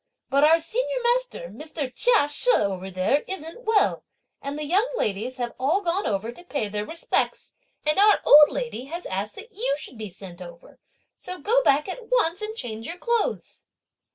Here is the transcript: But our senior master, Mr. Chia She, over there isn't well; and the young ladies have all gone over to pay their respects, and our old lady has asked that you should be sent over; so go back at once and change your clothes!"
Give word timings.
But 0.31 0.43
our 0.43 0.59
senior 0.59 0.99
master, 1.03 1.49
Mr. 1.49 1.93
Chia 1.93 2.27
She, 2.27 2.49
over 2.55 2.89
there 2.89 3.23
isn't 3.27 3.65
well; 3.65 4.03
and 4.41 4.57
the 4.57 4.65
young 4.65 4.89
ladies 4.97 5.35
have 5.37 5.53
all 5.59 5.81
gone 5.81 6.07
over 6.07 6.31
to 6.31 6.43
pay 6.43 6.67
their 6.69 6.87
respects, 6.87 7.53
and 7.87 7.99
our 7.99 8.19
old 8.25 8.49
lady 8.49 8.85
has 8.85 9.05
asked 9.05 9.35
that 9.35 9.51
you 9.51 9.75
should 9.77 9.99
be 9.99 10.09
sent 10.09 10.41
over; 10.41 10.79
so 11.15 11.37
go 11.37 11.61
back 11.61 11.87
at 11.87 12.07
once 12.09 12.41
and 12.41 12.57
change 12.57 12.87
your 12.87 12.97
clothes!" 12.97 13.63